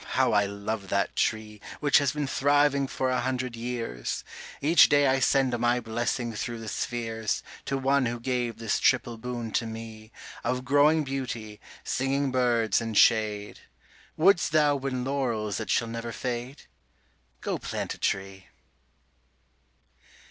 how 0.13 0.33
I 0.33 0.47
love 0.47 0.87
that 0.89 1.15
tree) 1.15 1.61
Which 1.79 1.99
has 1.99 2.11
been 2.11 2.25
thriving 2.25 2.87
for 2.87 3.11
a 3.11 3.21
hundred 3.21 3.55
years; 3.55 4.23
Each 4.59 4.89
day 4.89 5.05
I 5.05 5.19
send 5.19 5.55
my 5.59 5.79
blessing 5.79 6.33
through 6.33 6.57
the 6.57 6.67
spheres 6.67 7.43
To 7.65 7.77
one 7.77 8.07
who 8.07 8.19
gave 8.19 8.57
this 8.57 8.79
triple 8.79 9.19
boon 9.19 9.51
to 9.51 9.67
me, 9.67 10.11
Of 10.43 10.65
growing 10.65 11.03
beauty, 11.03 11.59
singing 11.83 12.31
birds, 12.31 12.81
and 12.81 12.97
shade. 12.97 13.59
Wouldst 14.17 14.53
thou 14.53 14.75
win 14.75 15.03
laurels 15.03 15.57
that 15.57 15.69
shall 15.69 15.87
never 15.87 16.11
fade? 16.11 16.63
Go 17.41 17.59
plant 17.59 17.93
a 17.93 17.99
tree. 17.99 18.47